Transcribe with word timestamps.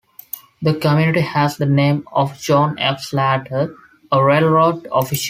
The 0.63 0.73
community 0.73 1.21
has 1.21 1.57
the 1.57 1.67
name 1.67 2.07
of 2.11 2.35
John 2.39 2.79
F. 2.79 3.01
Slater, 3.01 3.75
a 4.11 4.23
railroad 4.23 4.87
official. 4.91 5.19